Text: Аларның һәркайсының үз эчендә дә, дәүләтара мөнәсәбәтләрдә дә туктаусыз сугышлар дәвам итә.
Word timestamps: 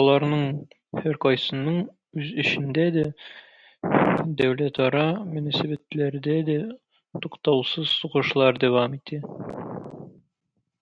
Аларның 0.00 0.42
һәркайсының 1.04 1.78
үз 2.22 2.34
эчендә 2.44 2.84
дә, 2.98 3.06
дәүләтара 4.42 5.06
мөнәсәбәтләрдә 5.32 6.38
дә 6.52 6.60
туктаусыз 7.26 7.98
сугышлар 8.04 8.64
дәвам 8.68 9.02
итә. 9.02 9.24